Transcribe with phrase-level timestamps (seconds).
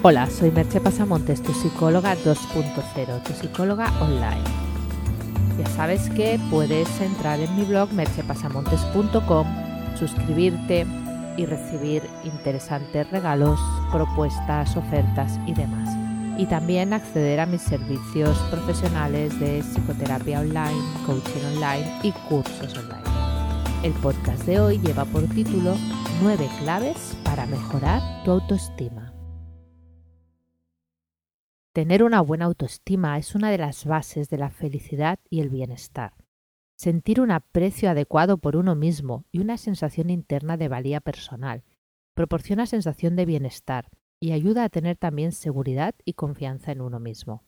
[0.00, 4.44] Hola, soy Merche Pasamontes, tu psicóloga 2.0, tu psicóloga online.
[5.58, 9.46] Ya sabes que puedes entrar en mi blog merchepasamontes.com,
[9.98, 10.86] suscribirte
[11.36, 13.58] y recibir interesantes regalos,
[13.90, 15.92] propuestas, ofertas y demás.
[16.38, 23.02] Y también acceder a mis servicios profesionales de psicoterapia online, coaching online y cursos online.
[23.82, 25.74] El podcast de hoy lleva por título
[26.22, 29.07] 9 claves para mejorar tu autoestima.
[31.78, 36.12] Tener una buena autoestima es una de las bases de la felicidad y el bienestar.
[36.76, 41.62] Sentir un aprecio adecuado por uno mismo y una sensación interna de valía personal
[42.16, 47.44] proporciona sensación de bienestar y ayuda a tener también seguridad y confianza en uno mismo.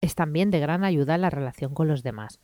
[0.00, 2.38] Es también de gran ayuda en la relación con los demás.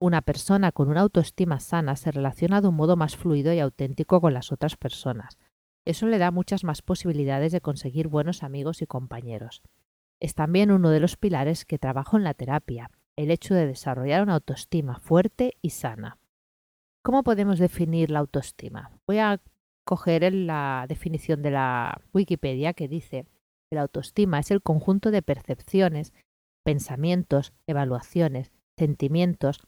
[0.00, 4.20] Una persona con una autoestima sana se relaciona de un modo más fluido y auténtico
[4.20, 5.38] con las otras personas,
[5.86, 9.62] eso le da muchas más posibilidades de conseguir buenos amigos y compañeros.
[10.20, 14.22] Es también uno de los pilares que trabajo en la terapia, el hecho de desarrollar
[14.22, 16.18] una autoestima fuerte y sana.
[17.02, 18.90] ¿Cómo podemos definir la autoestima?
[19.06, 19.40] Voy a
[19.84, 23.24] coger la definición de la Wikipedia que dice
[23.70, 26.12] que la autoestima es el conjunto de percepciones,
[26.64, 29.60] pensamientos, evaluaciones, sentimientos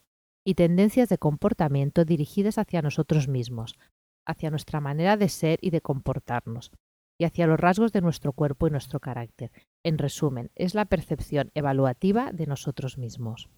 [0.45, 3.77] y tendencias de comportamiento dirigidas hacia nosotros mismos,
[4.25, 6.71] hacia nuestra manera de ser y de comportarnos,
[7.19, 9.51] y hacia los rasgos de nuestro cuerpo y nuestro carácter.
[9.83, 13.49] En resumen, es la percepción evaluativa de nosotros mismos.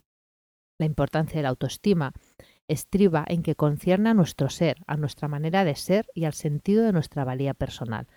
[0.80, 2.14] La importancia de la autoestima
[2.68, 6.84] estriba en que concierne a nuestro ser, a nuestra manera de ser y al sentido
[6.84, 8.08] de nuestra valía personal.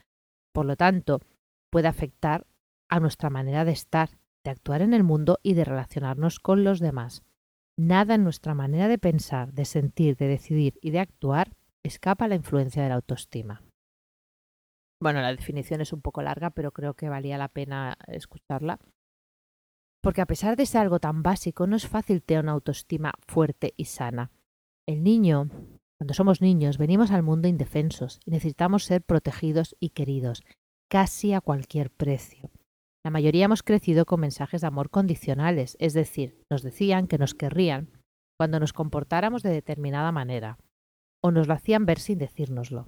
[0.53, 1.20] Por lo tanto,
[1.70, 2.47] puede afectar
[2.89, 4.11] a nuestra manera de estar,
[4.45, 7.23] de actuar en el mundo y de relacionarnos con los demás.
[7.77, 12.35] Nada en nuestra manera de pensar, de sentir, de decidir y de actuar escapa la
[12.35, 13.63] influencia de la autoestima.
[15.01, 18.81] Bueno, la definición es un poco larga, pero creo que valía la pena escucharla.
[20.03, 23.75] Porque a pesar de ser algo tan básico, no es fácil tener una autoestima fuerte
[23.77, 24.31] y sana.
[24.86, 25.48] El niño,
[25.98, 30.45] cuando somos niños, venimos al mundo indefensos y necesitamos ser protegidos y queridos,
[30.91, 32.51] casi a cualquier precio.
[33.05, 37.35] La mayoría hemos crecido con mensajes de amor condicionales, es decir, nos decían que nos
[37.35, 37.91] querrían
[38.39, 40.58] cuando nos comportáramos de determinada manera,
[41.24, 42.86] o nos lo hacían ver sin decírnoslo.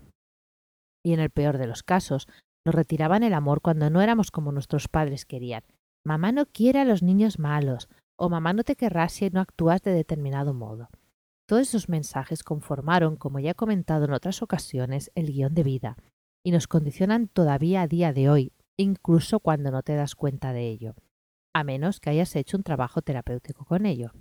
[1.03, 2.29] Y en el peor de los casos,
[2.67, 5.63] nos retiraban el amor cuando no éramos como nuestros padres querían.
[6.05, 7.89] Mamá no quiere a los niños malos,
[8.19, 10.91] o mamá no te querrá si no actúas de determinado modo.
[11.49, 15.97] Todos esos mensajes conformaron, como ya he comentado en otras ocasiones, el guion de vida,
[16.45, 20.69] y nos condicionan todavía a día de hoy, incluso cuando no te das cuenta de
[20.69, 20.95] ello,
[21.55, 24.13] a menos que hayas hecho un trabajo terapéutico con ello.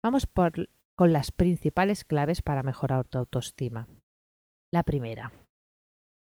[0.00, 0.68] Vamos por
[1.02, 3.88] con las principales claves para mejorar tu autoestima.
[4.72, 5.32] La primera.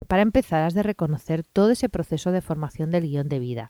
[0.06, 3.70] Para empezar, has de reconocer todo ese proceso de formación del guion de vida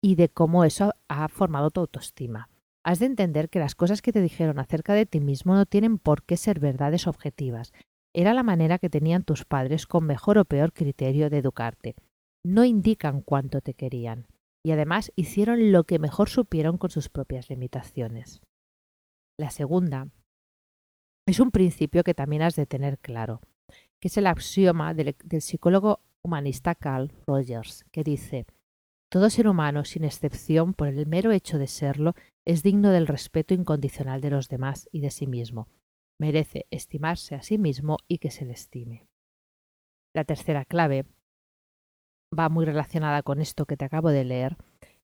[0.00, 2.48] y de cómo eso ha formado tu autoestima.
[2.84, 5.98] Has de entender que las cosas que te dijeron acerca de ti mismo no tienen
[5.98, 7.72] por qué ser verdades objetivas.
[8.14, 11.96] Era la manera que tenían tus padres con mejor o peor criterio de educarte.
[12.44, 14.28] No indican cuánto te querían.
[14.64, 18.42] Y además hicieron lo que mejor supieron con sus propias limitaciones.
[19.38, 20.08] La segunda
[21.26, 23.40] es un principio que también has de tener claro,
[24.00, 28.46] que es el axioma del, psicólogo humanista Carl Rogers, que dice,
[29.08, 33.54] todo ser humano, sin excepción, por el mero hecho de serlo, es digno del respeto
[33.54, 35.68] incondicional de los demás y de sí mismo.
[36.18, 39.06] Merece estimarse a sí mismo y que se le estime.
[40.14, 41.06] La tercera clave
[42.36, 44.56] va muy relacionada con esto que te acabo de leer,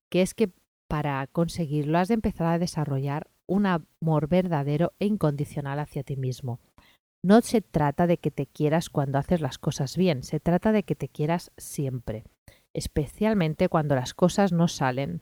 [0.09, 0.51] que es que
[0.89, 6.59] para conseguirlo has de empezar a desarrollar un amor verdadero e incondicional hacia ti mismo.
[7.23, 10.83] No se trata de que te quieras cuando haces las cosas bien, se trata de
[10.83, 12.23] que te quieras siempre,
[12.75, 15.21] especialmente cuando las cosas no salen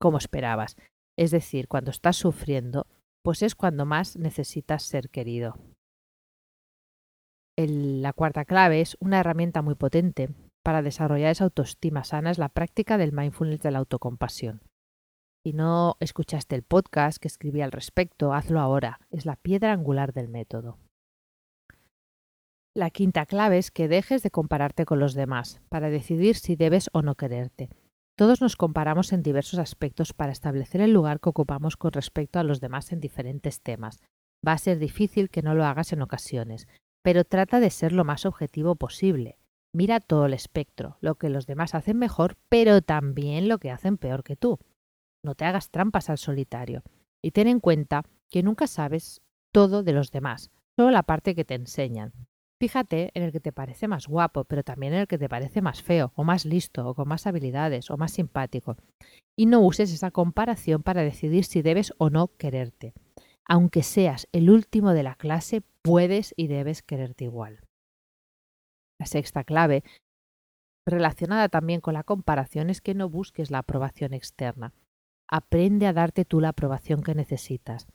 [0.00, 0.76] como esperabas.
[1.16, 2.86] Es decir, cuando estás sufriendo,
[3.22, 5.56] pues es cuando más necesitas ser querido.
[7.56, 10.30] la cuarta clave es una herramienta muy potente
[10.64, 14.62] para desarrollar esa autoestima sana, es la práctica del mindfulness de la autocompasión.
[15.44, 19.00] Si no escuchaste el podcast que escribí al respecto, hazlo ahora.
[19.10, 20.78] Es la piedra angular del método.
[22.76, 26.90] La quinta clave es que dejes de compararte con los demás para decidir si debes
[26.92, 27.70] o no quererte.
[28.16, 32.44] Todos nos comparamos en diversos aspectos para establecer el lugar que ocupamos con respecto a
[32.44, 33.98] los demás en diferentes temas.
[34.46, 36.68] Va a ser difícil que no lo hagas en ocasiones,
[37.02, 39.38] pero trata de ser lo más objetivo posible.
[39.74, 43.98] Mira todo el espectro, lo que los demás hacen mejor, pero también lo que hacen
[43.98, 44.60] peor que tú.
[45.24, 46.82] No te hagas trampas al solitario.
[47.22, 49.22] Y ten en cuenta que nunca sabes
[49.52, 52.12] todo de los demás, solo la parte que te enseñan.
[52.60, 55.62] Fíjate en el que te parece más guapo, pero también en el que te parece
[55.62, 58.76] más feo, o más listo, o con más habilidades, o más simpático.
[59.36, 62.94] Y no uses esa comparación para decidir si debes o no quererte.
[63.44, 67.60] Aunque seas el último de la clase, puedes y debes quererte igual.
[69.00, 69.82] La sexta clave,
[70.86, 74.72] relacionada también con la comparación, es que no busques la aprobación externa.
[75.32, 77.86] Aprende a darte tú la aprobación que necesitas.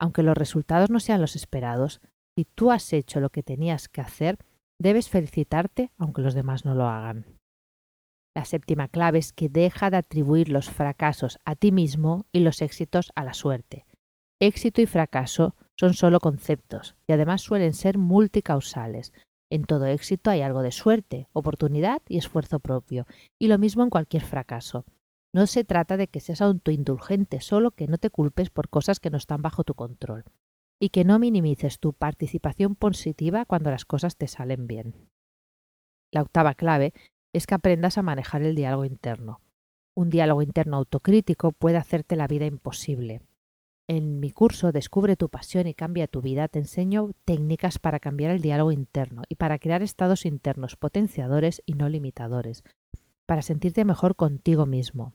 [0.00, 2.00] Aunque los resultados no sean los esperados,
[2.36, 4.38] si tú has hecho lo que tenías que hacer,
[4.80, 7.26] debes felicitarte aunque los demás no lo hagan.
[8.34, 12.60] La séptima clave es que deja de atribuir los fracasos a ti mismo y los
[12.60, 13.86] éxitos a la suerte.
[14.40, 19.12] Éxito y fracaso son solo conceptos y además suelen ser multicausales.
[19.48, 23.06] En todo éxito hay algo de suerte, oportunidad y esfuerzo propio,
[23.38, 24.84] y lo mismo en cualquier fracaso.
[25.32, 29.10] No se trata de que seas autoindulgente, solo que no te culpes por cosas que
[29.10, 30.24] no están bajo tu control
[30.80, 34.94] y que no minimices tu participación positiva cuando las cosas te salen bien.
[36.10, 36.92] La octava clave
[37.32, 39.40] es que aprendas a manejar el diálogo interno.
[39.94, 43.20] Un diálogo interno autocrítico puede hacerte la vida imposible.
[43.86, 48.32] En mi curso Descubre tu pasión y cambia tu vida te enseño técnicas para cambiar
[48.32, 52.64] el diálogo interno y para crear estados internos potenciadores y no limitadores,
[53.26, 55.12] para sentirte mejor contigo mismo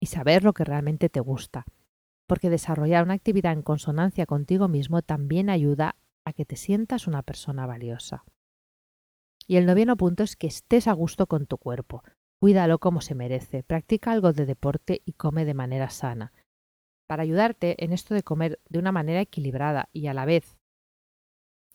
[0.00, 1.64] y saber lo que realmente te gusta,
[2.26, 7.22] porque desarrollar una actividad en consonancia contigo mismo también ayuda a que te sientas una
[7.22, 8.24] persona valiosa.
[9.46, 12.02] Y el noveno punto es que estés a gusto con tu cuerpo.
[12.40, 16.32] Cuídalo como se merece, practica algo de deporte y come de manera sana.
[17.08, 20.58] Para ayudarte en esto de comer de una manera equilibrada y a la vez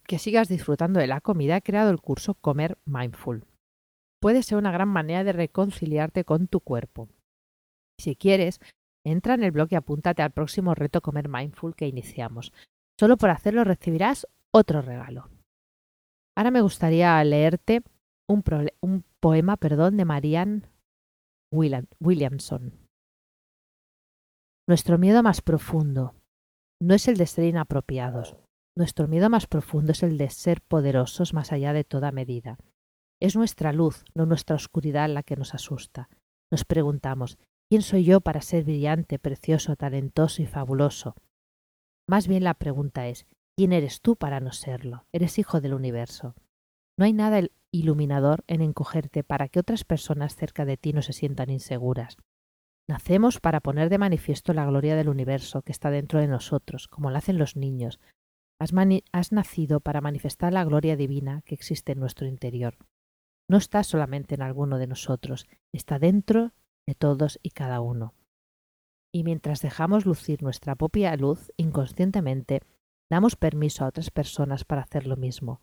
[0.05, 3.45] que sigas disfrutando de la comida, he creado el curso Comer Mindful.
[4.19, 7.07] Puede ser una gran manera de reconciliarte con tu cuerpo.
[8.01, 8.59] Si quieres,
[9.03, 12.53] Entra en el blog y apúntate al próximo reto Comer Mindful que iniciamos.
[12.99, 15.29] Solo por hacerlo recibirás otro regalo.
[16.37, 17.81] Ahora me gustaría leerte
[18.29, 18.43] un,
[19.19, 20.61] poema perdón, de Marianne
[21.51, 22.73] Williamson.
[24.67, 26.15] Nuestro miedo más profundo
[26.79, 28.37] no es el de ser inapropiados.
[28.77, 32.57] Nuestro miedo más profundo es el de ser poderosos más allá de toda medida.
[33.19, 36.09] Es nuestra luz, no nuestra oscuridad la que nos asusta.
[36.49, 37.37] Nos preguntamos,
[37.71, 41.15] ¿Quién soy yo para ser brillante, precioso, talentoso y fabuloso?
[42.05, 43.25] Más bien la pregunta es,
[43.55, 45.05] ¿quién eres tú para no serlo?
[45.13, 46.35] Eres hijo del universo.
[46.99, 47.39] No hay nada
[47.71, 52.17] iluminador en encogerte para que otras personas cerca de ti no se sientan inseguras.
[52.89, 57.09] Nacemos para poner de manifiesto la gloria del universo que está dentro de nosotros, como
[57.09, 58.01] lo hacen los niños.
[58.59, 58.73] Has,
[59.13, 62.75] has, nacido para manifestar la gloria divina que existe en nuestro interior.
[63.49, 66.51] No está solamente en alguno de nosotros, está dentro
[66.87, 68.13] de todos y cada uno.
[69.13, 72.61] Y mientras dejamos lucir nuestra propia luz inconscientemente,
[73.11, 75.61] damos permiso a otras personas para hacer lo mismo.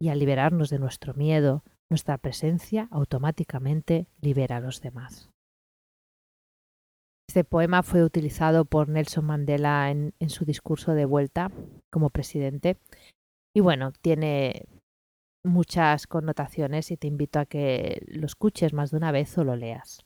[0.00, 5.30] Y al liberarnos de nuestro miedo, nuestra presencia automáticamente libera a los demás.
[7.28, 11.50] Este poema fue utilizado por Nelson Mandela en, su discurso de vuelta
[11.90, 12.78] como presidente.
[13.54, 14.66] Y bueno, tiene
[15.44, 19.56] muchas connotaciones y te invito a que lo escuches más de una vez o lo
[19.56, 20.05] leas.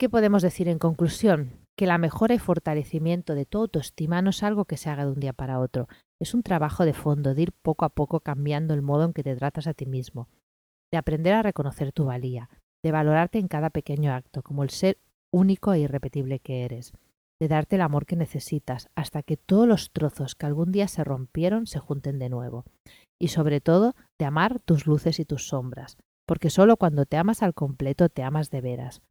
[0.00, 1.66] ¿Qué podemos decir en conclusión?
[1.76, 5.10] Que la mejora y fortalecimiento de tu autoestima no es algo que se haga de
[5.10, 5.88] un día para otro,
[6.20, 9.24] es un trabajo de fondo, de ir poco a poco cambiando el modo en que
[9.24, 10.28] te tratas a ti mismo,
[10.92, 12.48] de aprender a reconocer tu valía,
[12.84, 14.98] de valorarte en cada pequeño acto como el ser
[15.32, 16.92] único e irrepetible que eres,
[17.40, 21.02] de darte el amor que necesitas hasta que todos los trozos que algún día se
[21.02, 22.64] rompieron se junten de nuevo,
[23.20, 27.42] y sobre todo de amar tus luces y tus sombras, porque solo cuando te amas
[27.42, 29.02] al completo te amas de veras,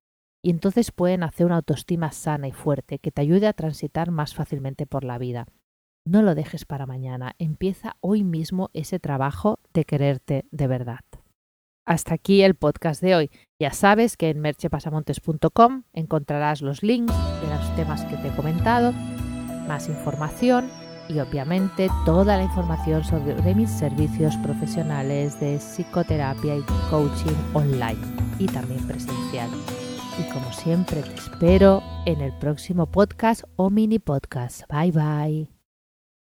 [0.48, 4.34] y entonces pueden hacer una autoestima sana y fuerte que te ayude a transitar más
[4.34, 5.46] fácilmente por la vida.
[6.06, 11.02] No lo dejes para mañana, empieza hoy mismo ese trabajo de quererte de verdad.
[11.86, 13.32] Hasta aquí el podcast de hoy.
[13.60, 18.94] Ya sabes que en merchepasamontes.com encontrarás los links de los temas que te he comentado,
[19.68, 20.70] más información
[21.10, 28.00] y obviamente toda la información sobre mis servicios profesionales de psicoterapia y coaching online
[28.40, 29.50] y también presencial
[30.20, 34.62] y como siempre te espero en el próximo podcast o mini podcast.
[34.70, 35.57] Bye bye.